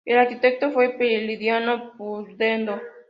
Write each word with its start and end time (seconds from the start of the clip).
El 0.03 0.17
arquitecto 0.17 0.71
fue 0.71 0.97
Prilidiano 0.97 1.93
Pueyrredón. 1.95 2.81